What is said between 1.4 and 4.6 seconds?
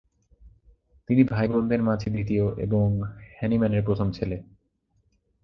বোনদের মাঝে দ্বিতীয় এবং হ্যানিম্যানের প্রথম ছেলে।